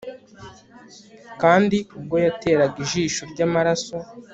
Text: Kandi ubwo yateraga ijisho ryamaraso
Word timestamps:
Kandi 1.41 1.77
ubwo 1.97 2.15
yateraga 2.25 2.75
ijisho 2.85 3.21
ryamaraso 3.31 3.97